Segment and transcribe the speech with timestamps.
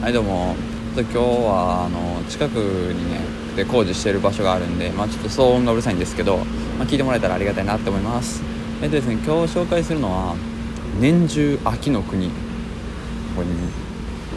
[0.00, 0.54] はいどうも。
[0.94, 3.20] 今日はあの近くにね
[3.54, 6.44] で工事してる場所があるんで、まあ、ちょっと騒音がうるさいんですけど、ま
[6.84, 8.42] あ、聞いてもらえたらありがたいなって思います。
[8.80, 10.36] えっとですね今日紹介するのは
[10.98, 12.30] 年中秋の国。
[13.36, 13.52] これ、ね、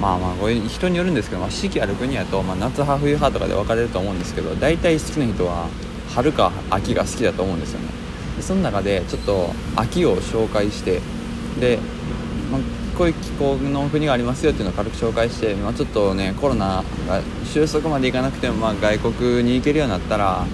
[0.00, 5.68] まあまあこれ人によるんですけど、まあ、四季ある国やと、まあ、夏派冬派とかで分かれると思うんですけど大体好きな人は
[6.12, 7.86] 春か秋が好きだと思うんですよね。
[8.36, 11.00] でその中でちょっと秋を紹介して
[11.60, 11.78] で、
[12.96, 20.46] こういう気候の国がありますよっていうのを軽く紹介して、まあ、ちょっとねコロナが収束までいかなくても、まあ、外国に行けるようになったら、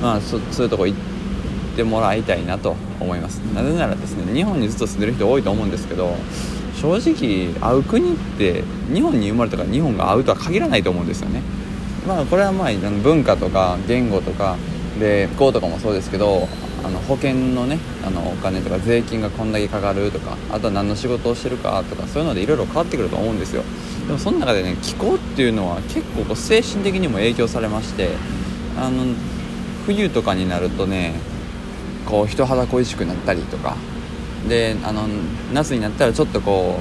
[0.00, 3.38] まあ、そそういうとこ行ってもらいたいなと思います。
[3.54, 6.14] なぜならですね日本にずっと住んでる人多いと思うんですけど
[6.80, 8.62] 正直会う国って
[8.92, 11.42] 日本に生まれたから日本が会うとは限らないと思うんですよね。
[12.06, 14.56] まあこれはまあ文化とか言語とか
[14.98, 16.48] で気候とかもそうですけど
[16.84, 23.62] あの保険のねあのお金とか税金がこんだけかかるとかあとは何の仕事をしてるかとかそういうのでいろいろ変わってくると思うんですよ。
[24.06, 28.10] でもその中でね気候っていうのは結構こう精神的にも影響されまして
[28.78, 29.14] あの
[29.86, 31.14] 冬とかになるとね
[32.04, 33.76] こう人肌恋しくなったりとか
[34.48, 35.08] であの
[35.52, 36.80] 夏になったらちょっとこ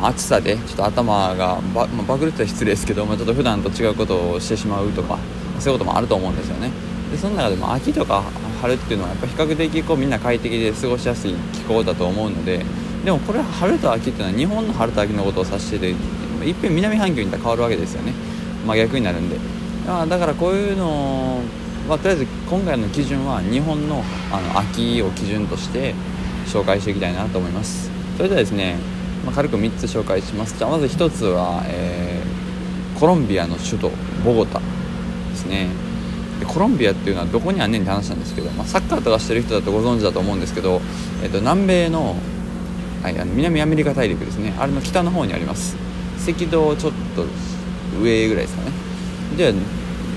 [0.00, 5.18] う、暑さでちょっと頭がバ,、まあ、バグるって失礼ですけど、まあ、ちょっと普段と違うことをしてしまうとか
[5.60, 6.70] そういうこともあると思うんですよね。
[7.10, 8.24] でその中でも秋とか
[8.62, 12.64] 春っていうのはやっぱ比較的こうみんな快適で過ごしやすい気候だと思うので
[13.04, 18.12] でもこれ春と秋っていうのは日本の春と秋のことを指してていっぺん南半球にた変わるわけですよね、
[18.64, 19.36] まあ、逆になるんで。
[19.86, 21.40] まあだからこういうの
[21.88, 25.94] まあ、とりあえず今回の基準は日本のあの秋を基準として
[26.46, 27.90] 紹介していきたいなと思います。
[28.16, 28.76] それではですね、
[29.26, 33.90] まあ、軽く3つ紹介しますじゃあまず1つは、えー、コロンビアの首都
[34.24, 34.64] ボゴタで
[35.34, 35.91] すね。
[36.42, 40.80] でコロンビアっていうのはどこにあんねんって話なんですけど、まあ、サッカーとかしてる人だとご存知だと思うんですけど、
[41.22, 42.16] えー、と南米の,、
[43.02, 44.54] はい、あの南アメリカ大陸ですね。
[44.58, 45.76] あれの北の方にあります。
[46.28, 47.24] 赤道ちょっと
[48.00, 48.72] 上ぐらいですかね。
[49.36, 49.54] で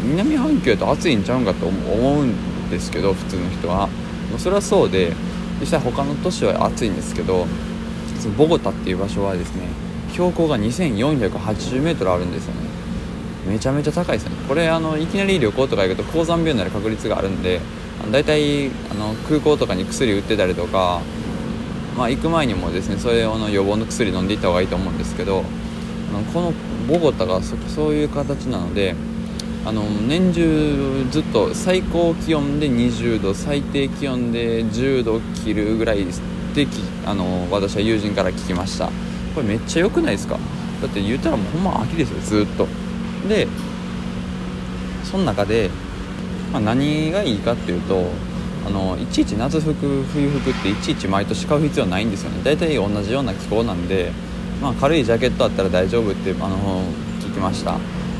[0.03, 3.87] 南半球だと暑いんちゃうんかと思うんですけど普通の人は。
[4.39, 5.13] それはそうで
[5.61, 7.45] 実際他の都市は暑いんですけど
[8.19, 9.67] そのボゴタっていう場所はですね
[10.11, 12.74] 標高が 2480m あるんですよね。
[13.47, 14.37] めちゃめちゃ高いですよね。
[14.47, 17.61] これあのいきなり旅行とか行くと高山病になる確率があるんで
[18.11, 21.01] 大体あの空港とかに薬売ってたりとか、
[21.97, 25.43] まあ、行く前にもですねそれの予防の薬飲んでいった方がいいと思うんですけど
[26.09, 26.53] あのこの
[26.87, 28.95] ボゴタがそういう形なので
[29.65, 36.67] あの年中ずっと最高気温で20度最低気温で10度切るぐらいで
[37.05, 38.89] あの私は友人から聞きました。
[39.33, 40.37] これめっちゃ良くないですか？
[40.81, 42.67] だって言ったらもうほんま秋ですよずっと。
[43.27, 43.47] で
[45.03, 45.69] その中で、
[46.51, 48.05] まあ、何がいいかっていうと
[48.65, 52.41] あのいちいち夏服冬服っていちいち毎年買う必要はないんですよね。
[52.43, 54.11] 大体同じような気候なんで、
[54.61, 56.81] まあ、軽いジャケットあったら大丈夫ってあの
[57.19, 57.77] 聞きました。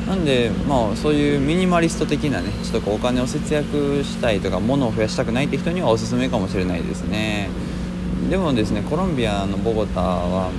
[0.08, 7.50] なんでまあそういうミニマリスト的なねちょっとこうお金を節約したいとか物を増やしたくないって人にはおすすめかもしれないですね。
[8.30, 10.52] でもですねコロンビアのボゴタは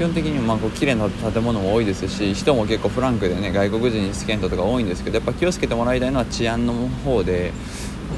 [0.00, 6.72] 基本的にまあこう綺麗な建物も多いですし人も結構フランクでね外国人にスケントとか多いんですけどやっぱ気をつけてもらいたいのは治安の
[7.04, 7.52] 方で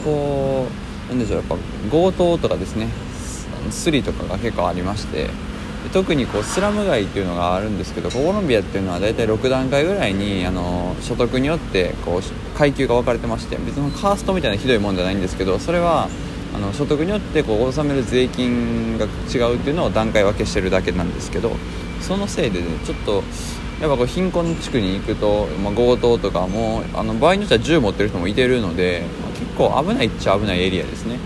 [0.05, 0.69] こ
[1.09, 1.57] うなんでしょうやっぱ
[1.91, 2.87] 強盗とかですね
[3.73, 5.29] スリとかが結構ありまして
[5.93, 16.09] 特にこうスラム街っていうのがあるんですけどコロンビアっていうのは大体6段階ぐらいにあの所得によってこう階級が分かれてまして別にカーストみたいなひどいもんじゃないんですけどそれは
[16.55, 21.53] あの所得によってこう納める税金が違うっていうのを段階分けしてるだけなんですけど
[22.01, 23.23] そのせいでねちょっと
[23.81, 31.19] やっぱこう貧困地区に行くと、まあ、強盗とかもあの場合によっては銃持ってる人もいてるので、まあ、結構危ないっちゃ危ないエリアですね。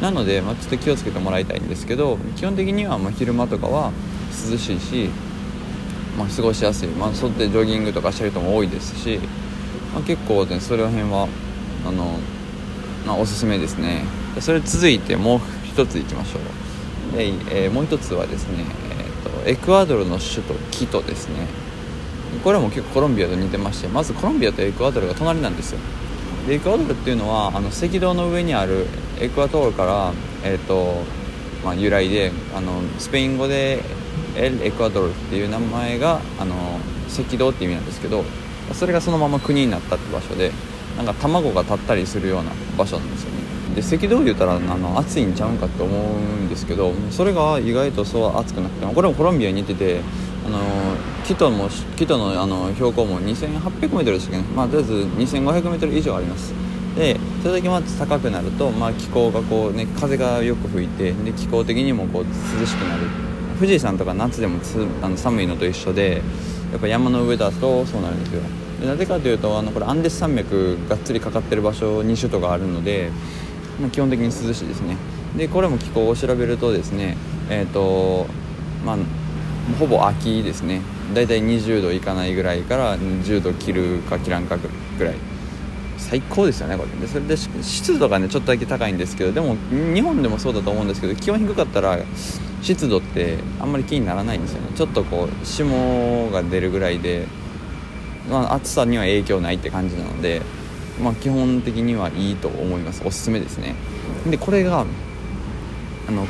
[0.00, 3.92] なので、まあ、ちょっと気をつけてもらいたいんですけど基本的にはま昼間とかは
[4.50, 5.08] 涼しいし、
[6.18, 9.18] ま、過ごしやすい、まあ、そってジョギングとかしてる人も多いですし、
[9.94, 11.28] ま、結構ねそれら辺は
[11.86, 12.18] あの、
[13.06, 14.04] まあ、おすすめですね。
[14.40, 16.38] それ続いてもう一ついきましょ
[17.12, 17.16] う。
[17.16, 17.28] で、
[17.64, 18.64] えー、もう一つはですね、
[18.98, 21.46] えーと、エクアドルの首都キトですね。
[22.42, 25.78] これも結構コロンビアと似てましてまずコロンビアとエクアドルが隣なんですよ。
[26.48, 28.86] でエクアドルっていうのはあの赤道の上にある
[29.20, 30.12] エクアドルから、
[30.42, 31.02] えーと
[31.64, 33.80] まあ、由来であのスペイン語で
[34.36, 36.54] エル・エクアドルっていう名前があの
[37.08, 38.24] 赤道って意味なんですけど
[38.72, 40.50] それがそのまま国になったって場所で
[40.96, 43.44] なんか卵が立ったりするような場所なんですよね。
[43.74, 50.00] で赤道で言ったらあの暑いんちゃうんかって思うんですけどそれが意外とそう暑くなくてこれもコロンビアに似てて
[50.46, 50.58] あの
[51.24, 56.52] キトもキトのあの標高も 2800m でしたっけね、まあ、とりあえず 2500m 以上あります。
[56.96, 62.24] でそれだけまず高くなると、まあ、気候がこう、ね、風がよく吹いてで気候的にもこう
[62.60, 63.02] 涼しくなる。
[63.58, 64.58] 富士山とか夏でも
[65.02, 66.22] あの寒いのと一緒で
[66.72, 68.42] やっぱ山の上だとそうなるんですよ。
[68.82, 73.10] なぜかというとあのこれアンデス山脈がっつりかかってる場所2種とかあるので、
[73.80, 74.96] まあ、基本的に涼しいですね。
[75.36, 77.16] でこれも気候を調べるとですね
[77.50, 78.26] えっ、ー、と
[78.84, 78.96] まあ
[79.78, 80.80] ほぼ秋ですね。
[81.14, 84.58] だいたい20度いかないぐらいから10度切るか切らんか
[84.98, 85.14] ぐらい。
[85.96, 87.00] 最高ですよねこれ。
[87.00, 89.56] でそれで湿度がねちょっとだけ高いんですけどでも
[89.94, 91.98] 日本でもそうだと思うんですけど気温低かったら
[92.60, 94.68] 湿度ってあんまり気にならないんですよね。
[94.76, 97.26] ちょっとこう霜が出るぐらいで、
[98.30, 100.42] まあ、暑さには影響ないって感じなので、
[101.02, 103.02] まあ、基本的にはいいと思います。
[103.04, 103.74] おすすめですね。
[104.30, 104.86] でこれが
[106.08, 106.26] あの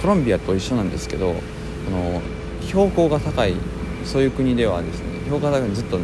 [0.00, 1.34] コロンビアと一緒なんですけど
[1.88, 2.20] あの
[2.62, 3.54] 標高が高い
[4.04, 5.98] そういう国ではですね標高が高いずっと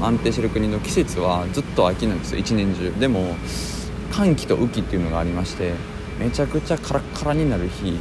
[0.00, 2.38] 安定してる国の季節はずっと秋なんですよ。
[2.38, 2.92] 一年中。
[2.98, 3.36] でも
[4.10, 5.74] 寒気と雨季っていうのがありまして
[6.18, 7.98] めちゃくちゃカラッカラになる日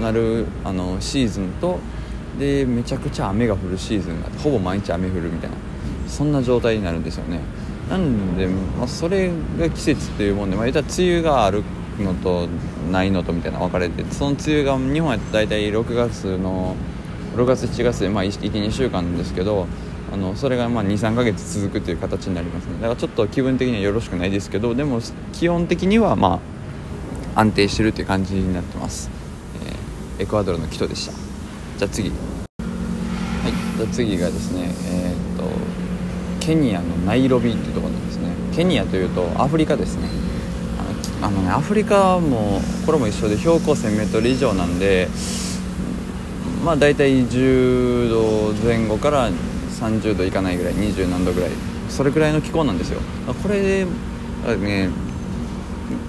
[0.00, 1.78] なるあのシーズンと
[2.38, 5.56] でめちゃくちゃ雨が降るシーズンがあってほぼ毎日雨降るみたいな
[6.06, 7.40] そんな状態になるんですよね。
[7.90, 11.62] なんで、まあ、それが季節っていうもんで、まあ、言ったら梅雨がある
[11.98, 12.48] のと
[12.90, 16.74] ないのとみたいな分かれてその梅雨が日本やと大体6月の
[17.36, 19.66] 6月7月でまあ12週間なんですけど
[20.12, 22.74] あのそれが23ヶ月続くという形になりますね。
[22.74, 25.00] だからちょっと気分的にはよろしくないですけどでも
[25.32, 26.40] 基本的にはま
[27.34, 29.10] あ安定してるという感じになってます、
[30.18, 31.25] えー、エクアドルのキトでした。
[31.78, 32.08] じゃあ次。
[32.08, 33.76] はい。
[33.76, 35.44] じゃあ次がですねえー、っと
[36.44, 38.30] ケニアのナイロビっていうところなんですね。
[38.54, 40.08] ケニアというとアフリカですね。
[41.22, 45.08] あのねアフリカもこれも一緒で標高 1000m 以上なんで
[46.64, 51.50] まあ大体10度前後から30度いかないぐらい20何度ぐらい。
[51.88, 53.00] それぐらいの気候なんですよ。
[53.42, 53.86] これで
[54.56, 54.90] ね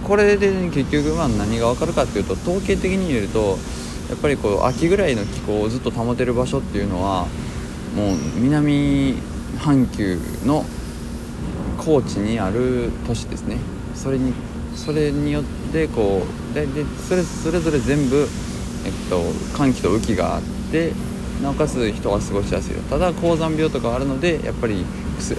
[0.03, 3.57] これで結局まあ何が分かるかっていうと統計的に言えると
[4.09, 7.27] やっぱりこう秋ぐらいの気候をずっと保てる場所っていうのは
[7.95, 9.15] もう南
[9.57, 10.65] 半球の
[11.77, 13.57] 高地にある都市ですね。
[13.95, 14.33] それに
[14.75, 16.21] それによってこ
[16.51, 18.27] うででそれそれぞれ全部、
[18.85, 19.23] えっと、
[19.57, 20.93] 寒気と雨季があって
[21.41, 22.81] なおかつ人が過ごしやすいよ。
[22.83, 24.85] ただ高山病とかあるのでやっぱり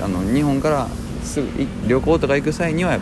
[0.03, 0.89] あの日本から
[1.23, 1.49] すぐ
[1.87, 2.99] 旅行とか行く際には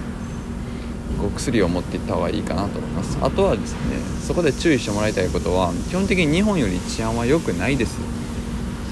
[1.21, 3.19] こう薬を持っていった方がいいかなと思います。
[3.21, 7.99] あとはですねそこで注意してもらいたいことは基本的に日本より治安は良くないです。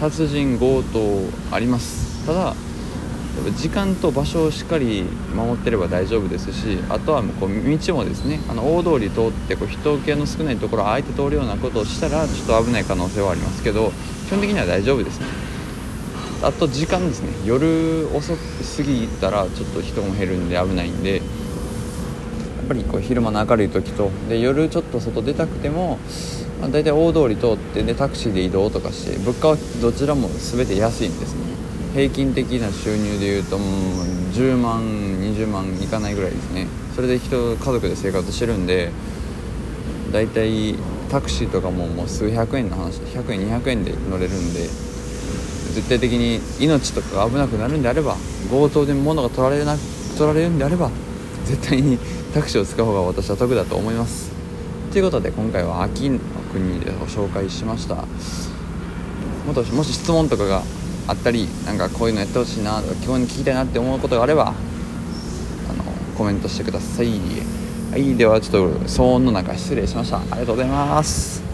[0.00, 1.00] 殺人強盗
[1.50, 2.26] あります。
[2.26, 2.55] ただ
[3.56, 5.02] 時間と場所をしっかり
[5.34, 13.90] 守ってれば大丈夫ですしあとはもうこう道もですねあの大通り通ってこう人気の少ないところをあえて通るようなことをしたらちょっと危ない可能性はありますけど
[14.28, 15.19] 基本的には大丈夫です。
[15.19, 15.26] ね
[16.43, 17.31] あと時間ですね。
[17.44, 21.20] 夜遅すぎたらちょっと人も減るんで危ないんで
[22.64, 25.99] ぱりこう昼間の明るい時とで夜ちょっと外出たくても、
[26.61, 31.44] まあ、大体大通り通ってでタクシーで移動とかして物価はどちらも全て安いんですね。
[31.94, 33.69] 平均的な収入でいうともう
[34.32, 36.66] 10万20万いかないぐらいですね。
[36.94, 38.90] それで人家族で生活してるんで
[40.12, 40.75] 大体
[41.10, 48.17] タクシーとかももう数百円の話100円200円で乗れるんで絶対的に命とか危なくなるんであれば
[48.49, 49.76] 強盗で物が取られな
[50.17, 50.90] 取られるんであれば
[51.44, 51.99] 絶対に
[52.32, 54.32] タクシーを使う方が私は得だと思います。
[54.93, 56.19] ということで今回は秋の
[56.52, 58.05] 国でご紹介しました。
[59.46, 60.62] もしもし質問とかが
[61.06, 65.84] あったりなんかこういうのやってほしいなとか基本に聞きたいなって思うことがあればあの
[66.17, 67.08] コメントしてください。
[67.91, 70.19] はいではちょっと騒音の中失礼しました。
[70.19, 71.54] ありがとうございます。